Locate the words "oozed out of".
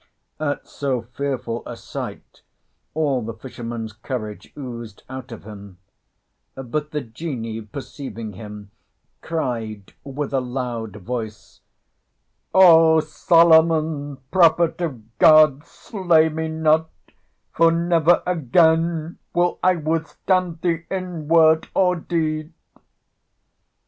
4.57-5.43